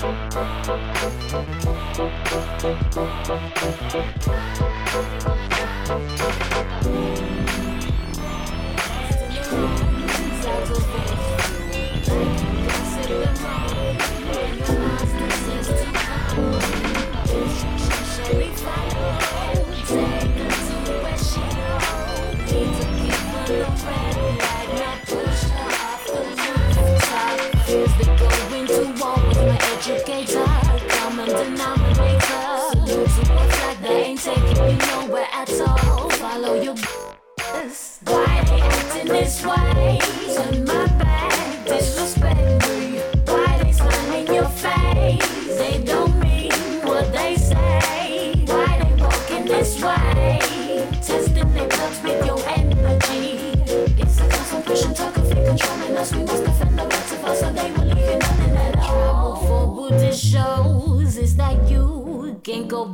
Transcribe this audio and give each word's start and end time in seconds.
Thank 0.00 0.32
you. 7.20 7.29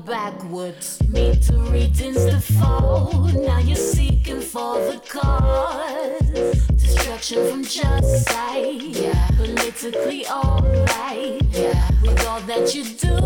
backwards. 0.04 1.00
Need 1.08 1.42
to 1.42 1.56
reasons 1.70 2.24
to 2.26 2.40
fall. 2.54 3.28
Now 3.32 3.58
you're 3.58 3.76
seeking 3.76 4.40
for 4.40 4.78
the 4.78 5.00
cause. 5.08 6.66
Destruction 6.76 7.50
from 7.50 7.62
just 7.64 8.28
sight. 8.28 8.82
Yeah. 8.82 9.28
Politically 9.36 10.26
alright. 10.26 11.42
Yeah. 11.50 11.90
With 12.02 12.26
all 12.26 12.40
that 12.40 12.74
you 12.74 12.84
do, 12.84 13.16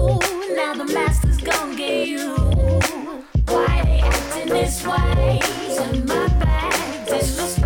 now 0.54 0.74
the 0.74 0.90
master's 0.92 1.38
gonna 1.38 1.74
get 1.76 2.08
you. 2.08 2.36
Why 3.46 3.82
they 3.84 4.00
acting 4.00 4.48
this 4.48 4.86
way? 4.86 5.40
Turn 5.76 6.06
my 6.06 6.28
back. 6.38 7.06
This 7.06 7.59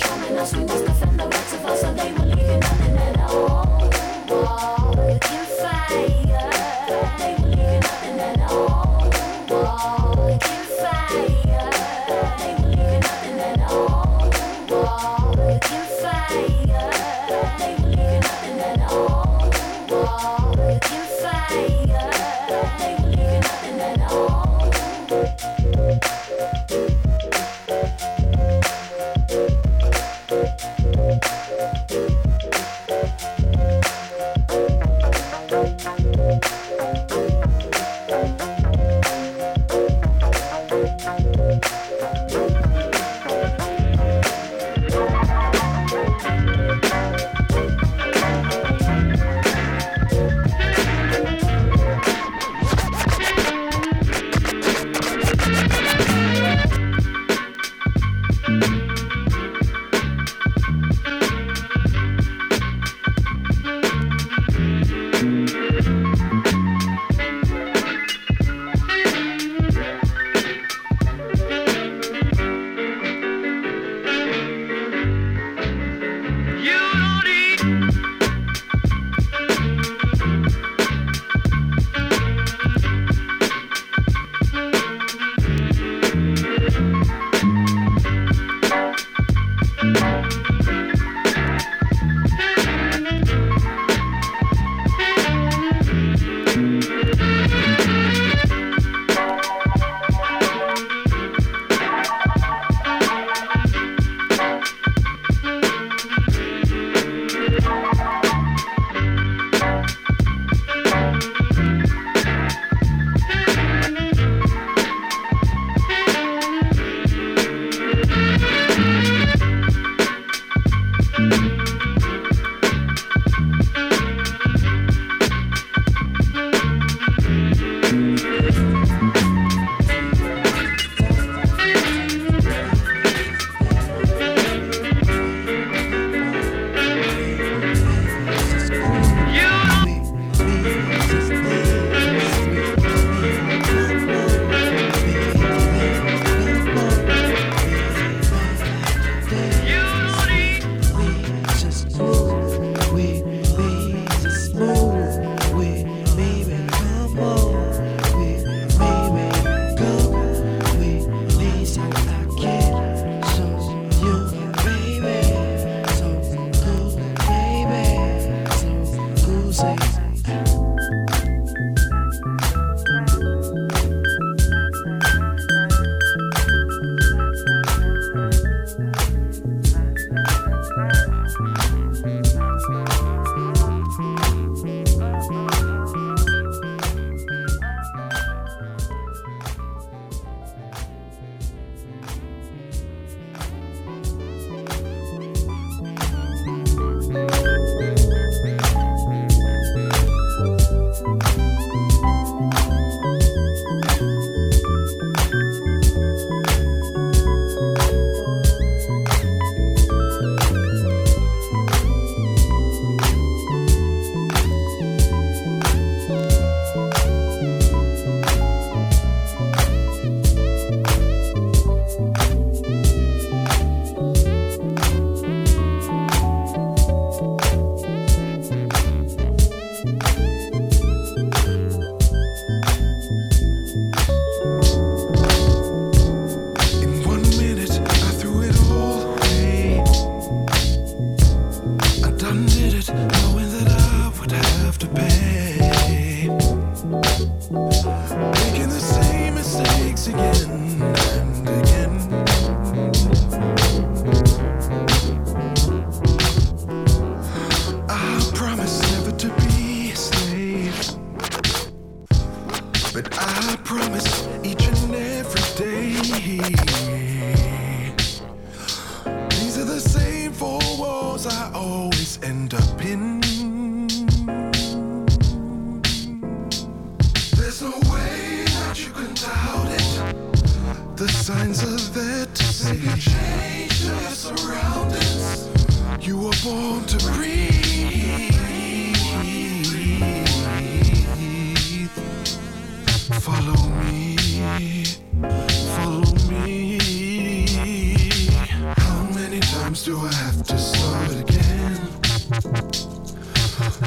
trying 0.00 0.28
to 0.28 0.34
lose 0.34 0.56
me 0.56 0.69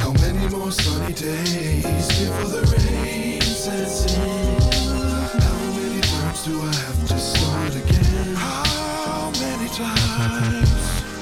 How 0.03 0.11
many 0.11 0.49
more 0.49 0.69
sunny 0.69 1.13
days 1.13 2.07
before 2.19 2.49
the 2.49 2.61
rain 2.75 3.39
sets 3.41 4.13
in? 4.13 4.59
How 5.41 5.71
many 5.79 6.01
times 6.01 6.43
do 6.43 6.61
I 6.61 6.73
have 6.75 7.07
to 7.07 7.17
start 7.17 7.73
again? 7.73 8.35
How 8.35 9.31
many 9.39 9.69
times? 9.69 10.71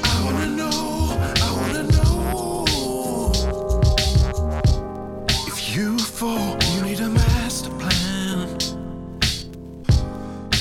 I 0.04 0.24
wanna 0.25 0.48
know, 0.48 1.16
I 1.22 1.51
wanna 1.62 1.83
know. 1.94 2.66
If 5.45 5.75
you 5.75 6.00
fall, 6.00 6.57
you 6.74 6.81
need 6.81 7.01
a 7.01 7.10
master 7.10 7.69
plan. 7.81 8.57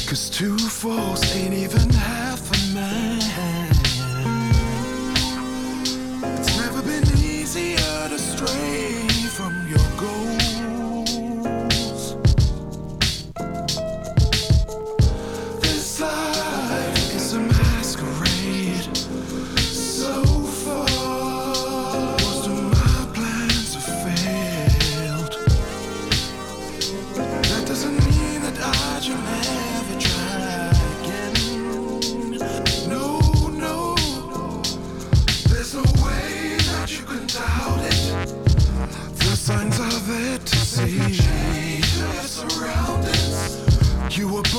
Cause 0.07 0.29
two 0.29 0.59
falls 0.59 1.25
ain't 1.35 1.55
even 1.55 1.89
half. 1.89 2.20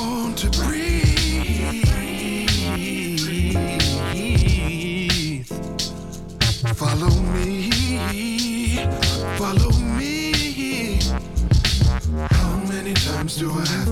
want 0.01 0.37
to 0.37 0.49
breathe. 0.49 1.01
Follow 6.75 7.15
me, 7.33 7.69
follow 9.37 9.71
me. 9.97 10.99
How 12.31 12.57
many 12.67 12.93
times 12.93 13.37
do 13.37 13.51
I 13.51 13.65
have? 13.65 13.90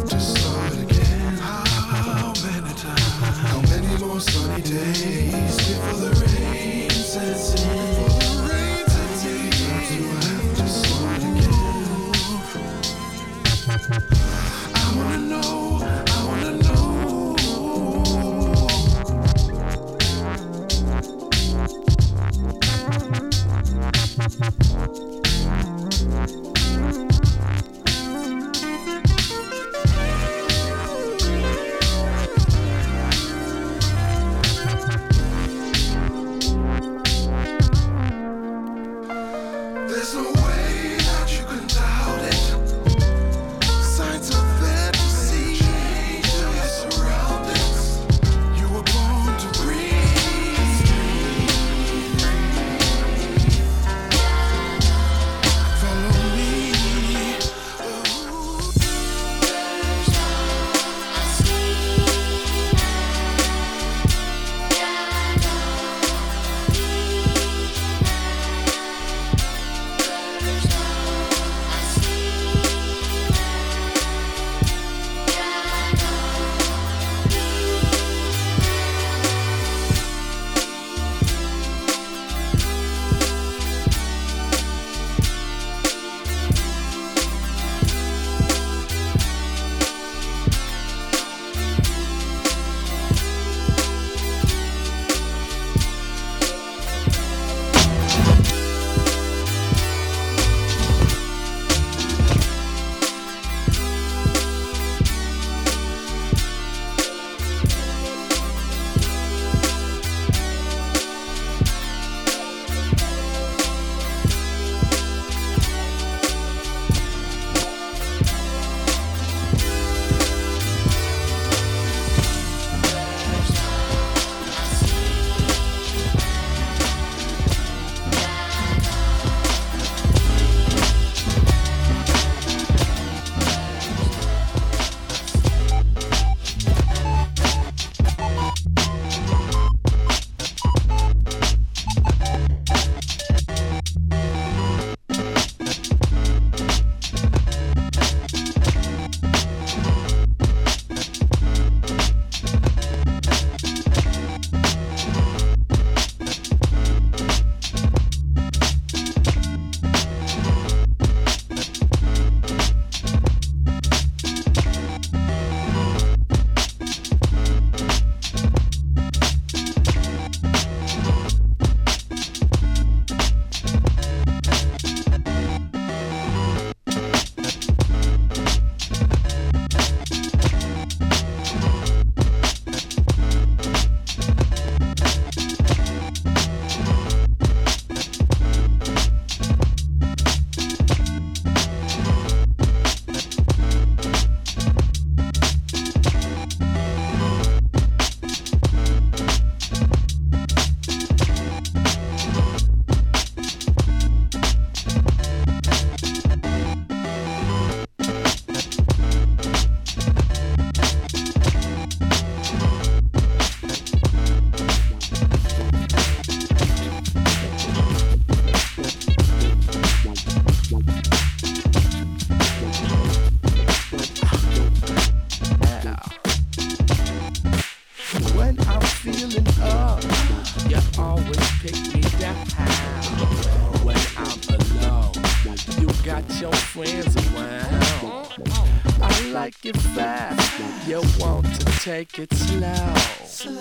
Take 242.06 242.20
it 242.20 242.34
slow. 242.34 243.52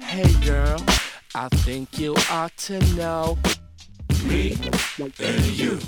Hey 0.00 0.32
girl, 0.46 0.80
I 1.34 1.48
think 1.64 1.98
you 1.98 2.14
ought 2.30 2.56
to 2.68 2.78
know. 2.94 3.36
Me 4.24 4.56
and 5.18 5.46
you. 5.46 5.80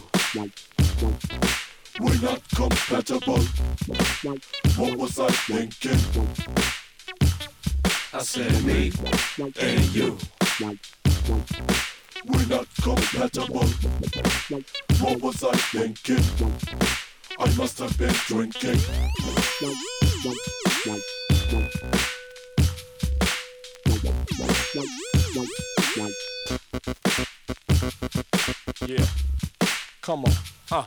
We're 2.01 2.21
not 2.21 2.43
compatible. 2.53 3.43
What 4.77 4.97
was 4.97 5.21
I 5.21 5.29
thinking? 5.47 6.01
I 8.13 8.23
said 8.23 8.65
me 8.65 8.91
and 9.39 9.85
you. 9.95 10.19
We're 12.27 12.47
not 12.47 12.67
compatible. 12.83 13.69
What 15.01 15.21
was 15.23 15.45
I 15.45 15.57
thinking? 15.71 16.25
I 17.39 17.55
must 17.55 17.79
have 17.79 17.97
been 17.99 18.15
drinking. 18.27 18.81
Yeah. 28.87 29.05
Come 30.01 30.25
on. 30.25 30.33
Uh. 30.71 30.85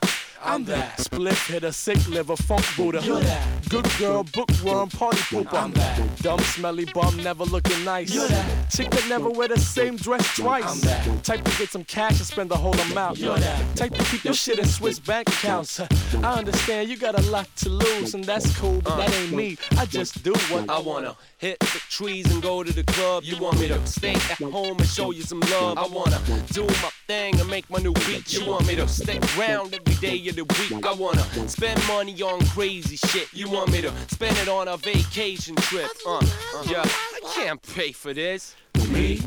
I'm 0.49 0.63
that 0.65 0.99
split 0.99 1.37
hitter, 1.37 1.71
sick 1.71 2.07
liver, 2.07 2.35
funk 2.35 2.65
Buddha. 2.75 3.01
You're 3.03 3.19
that 3.19 3.69
good 3.69 3.87
girl, 3.99 4.23
bookworm, 4.23 4.89
party 4.89 5.19
pooper. 5.19 5.53
I'm 5.53 5.71
that 5.73 6.17
dumb, 6.23 6.39
smelly 6.39 6.85
bum, 6.85 7.17
never 7.17 7.43
looking 7.43 7.85
nice. 7.85 8.11
You're 8.11 8.27
that 8.27 8.71
chick 8.71 8.89
that 8.89 9.07
never 9.07 9.29
wear 9.29 9.47
the 9.47 9.59
same 9.59 9.95
dress 9.95 10.35
twice. 10.35 10.63
I'm 10.65 10.79
that 10.81 11.23
type 11.23 11.43
to 11.45 11.57
get 11.59 11.69
some 11.69 11.83
cash 11.83 12.17
and 12.17 12.25
spend 12.25 12.49
the 12.49 12.57
whole 12.57 12.73
amount. 12.91 13.19
You're 13.19 13.37
that 13.37 13.75
type 13.75 13.93
to 13.93 14.03
keep 14.05 14.23
your 14.23 14.33
shit 14.33 14.57
in 14.57 14.65
Swiss 14.65 14.97
bank 14.97 15.29
accounts. 15.29 15.79
I 15.79 16.33
understand 16.39 16.89
you 16.89 16.97
got 16.97 17.13
a 17.13 17.21
lot 17.29 17.47
to 17.57 17.69
lose, 17.69 18.15
and 18.15 18.23
that's 18.23 18.57
cool, 18.57 18.81
but 18.81 18.97
that 18.97 19.13
ain't 19.13 19.31
me. 19.31 19.55
I 19.77 19.85
just 19.85 20.23
do 20.23 20.33
what 20.49 20.67
I 20.67 20.79
wanna 20.79 21.15
hit 21.37 21.59
the 21.59 21.81
trees 21.89 22.25
and 22.33 22.41
go 22.41 22.63
to 22.63 22.73
the 22.73 22.83
club. 22.85 23.23
You 23.23 23.37
want 23.37 23.59
me 23.59 23.67
to 23.67 23.85
stay 23.85 24.15
at 24.15 24.41
home 24.41 24.79
and 24.79 24.87
show 24.87 25.11
you 25.11 25.21
some 25.21 25.41
love. 25.41 25.77
I 25.77 25.85
wanna 25.85 26.19
do 26.53 26.63
my 26.63 26.89
thing 27.05 27.39
and 27.39 27.47
make 27.47 27.69
my 27.69 27.77
new 27.77 27.93
beat. 27.93 28.33
You 28.33 28.47
want 28.47 28.65
me 28.65 28.75
to 28.77 28.87
stick 28.87 29.21
around 29.37 29.75
every 29.75 29.93
day 29.95 30.27
of 30.27 30.38
the 30.39 30.73
week. 30.73 30.85
I 30.85 30.93
wanna 30.93 31.23
spend 31.47 31.85
money 31.87 32.21
on 32.21 32.39
crazy 32.47 32.95
shit. 32.95 33.27
You 33.33 33.49
want 33.49 33.71
me 33.71 33.81
to 33.81 33.91
spend 34.09 34.37
it 34.37 34.47
on 34.47 34.67
a 34.67 34.77
vacation 34.77 35.55
trip. 35.55 35.89
Uh, 36.05 36.17
uh, 36.17 36.21
yeah, 36.65 36.83
I 36.85 37.19
can't 37.35 37.61
pay 37.61 37.91
for 37.91 38.13
this. 38.13 38.55
Me 38.89 39.19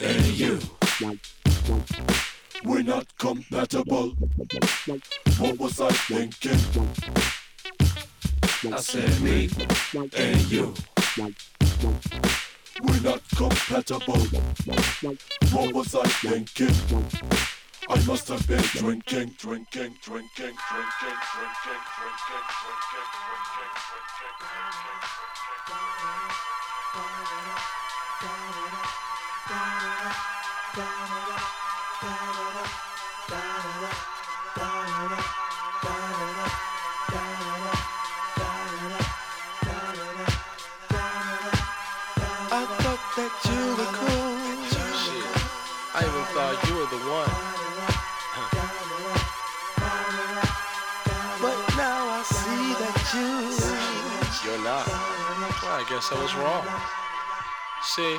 and 0.00 0.26
you. 0.26 0.58
We're 2.64 2.82
not 2.82 3.06
compatible. 3.18 4.16
What 5.38 5.58
was 5.58 5.80
I 5.80 5.90
thinking? 5.90 6.58
I 8.72 8.80
said 8.80 9.20
me 9.20 9.50
and 10.16 10.50
you. 10.50 10.74
We're 12.82 13.00
not 13.00 13.22
compatible. 13.36 14.20
What 15.52 15.74
was 15.74 15.94
I 15.94 16.06
thinking? 16.06 17.55
I 17.88 17.94
must 18.04 18.26
have 18.28 18.44
been 18.48 18.58
drinking, 18.58 19.36
drinking, 19.38 19.94
drinking, 20.02 20.02
drinking, 20.02 20.26
drinking, 20.42 20.58
drinking, 20.70 21.16
drinking, 21.36 21.82
drinking, 21.92 22.56
I 33.78 34.15
You're 54.66 54.74
not. 54.74 54.88
Well, 55.62 55.80
I 55.80 55.86
guess 55.88 56.10
I 56.10 56.20
was 56.20 56.34
wrong. 56.34 56.66
See, 57.82 58.18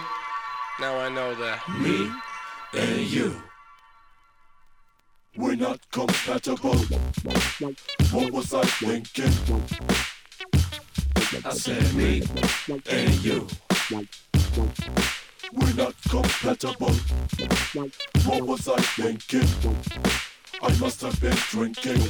now 0.80 0.98
I 0.98 1.10
know 1.10 1.36
that. 1.36 1.68
Me 1.68 2.10
and 2.74 3.02
you. 3.02 3.36
We're 5.36 5.58
not 5.58 5.82
compatible. 5.92 6.78
What 8.14 8.32
was 8.32 8.54
I 8.54 8.64
thinking? 8.64 9.34
I 11.44 11.50
said 11.50 11.94
me 11.94 12.24
and 12.90 13.14
you. 13.26 13.46
We're 15.52 15.74
not 15.74 15.96
compatible. 16.08 16.94
What 18.26 18.44
was 18.44 18.70
I 18.70 18.78
thinking? 18.96 19.50
I 20.62 20.74
must 20.80 21.02
have 21.02 21.20
been 21.20 21.36
drinking. 21.50 22.02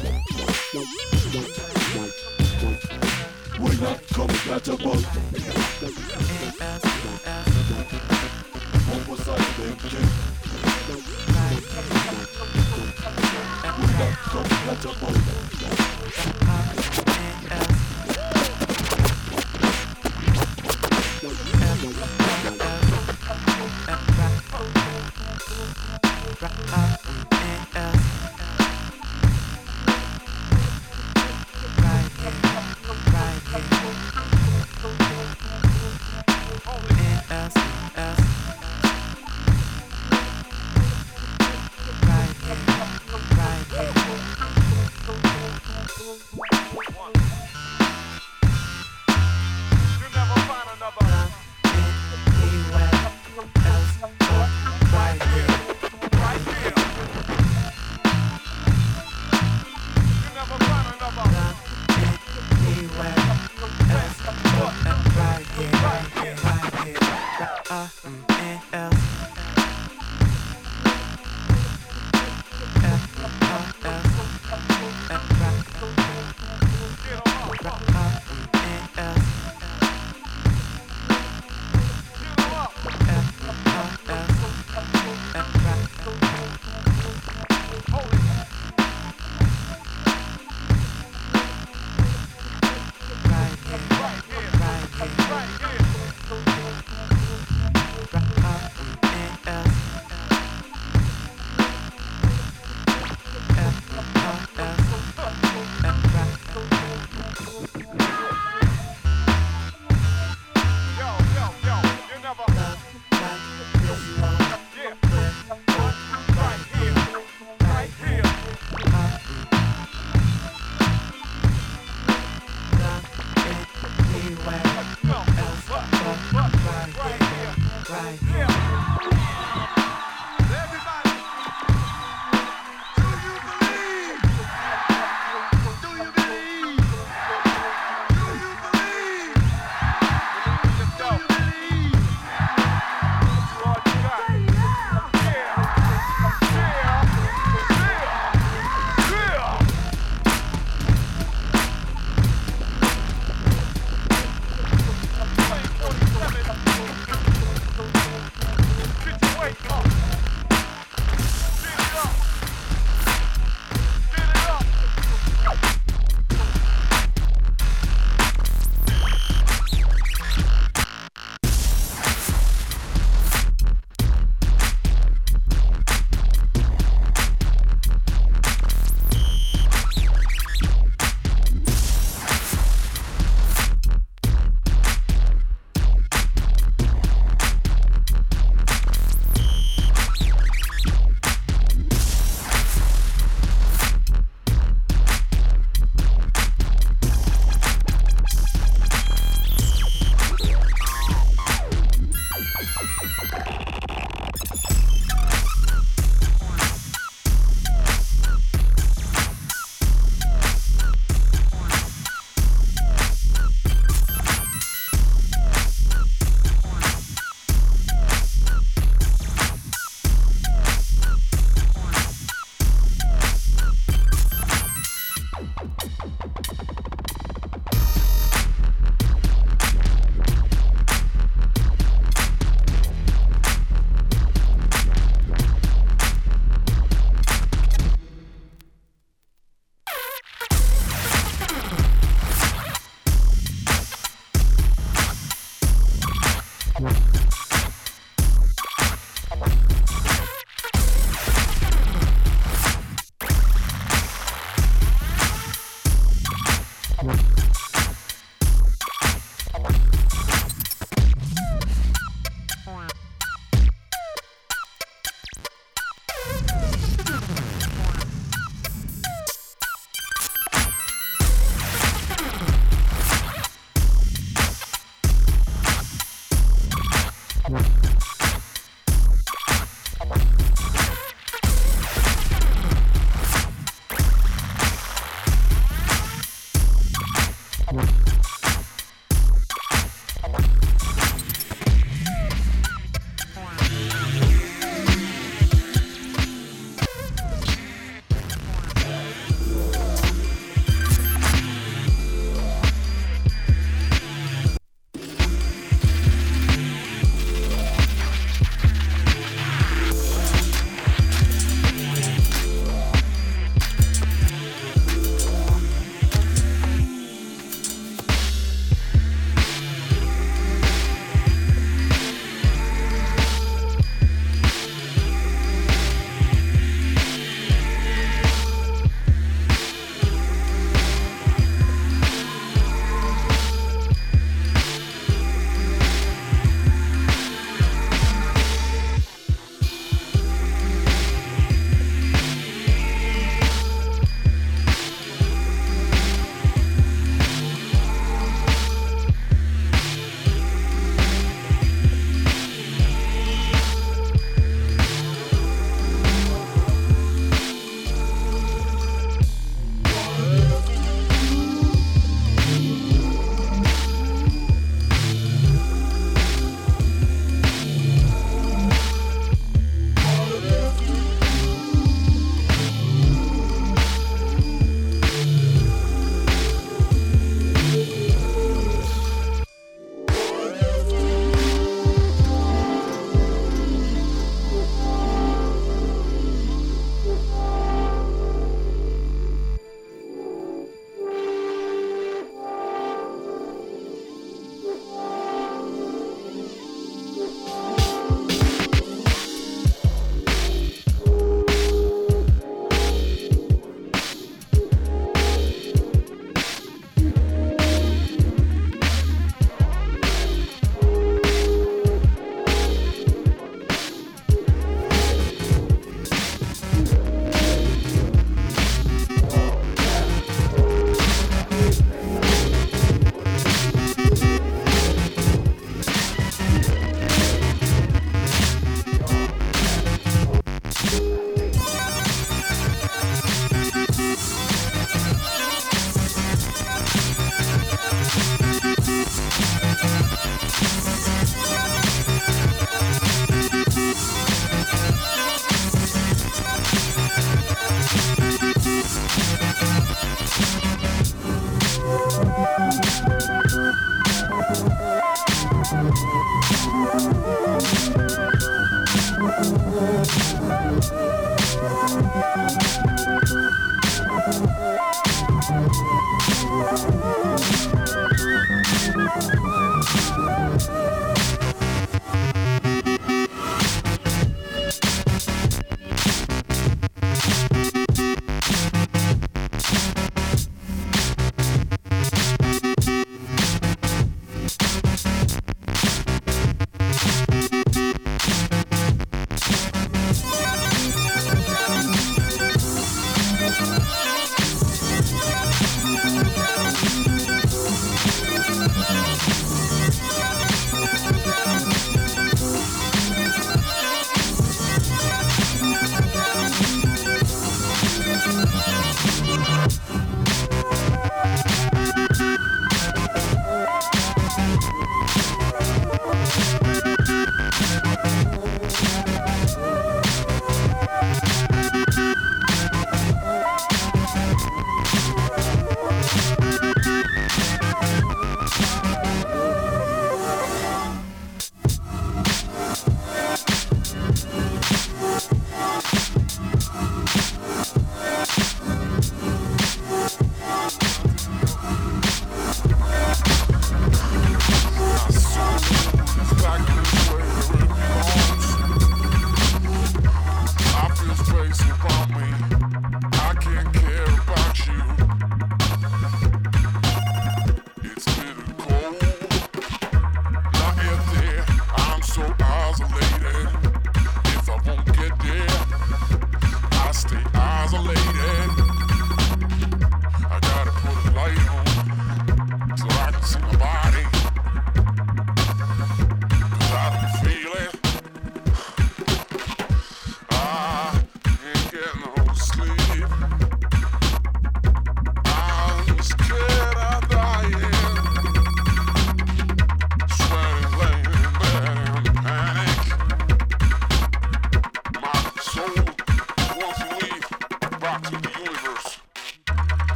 We're 3.59 3.73
not 3.81 3.99
compatible. 4.13 4.97
What 8.85 9.07
was 9.07 9.27
I 9.27 9.37
thinking? 9.57 10.07
We're 13.79 13.97
not 13.97 14.15
compatible. 14.29 15.17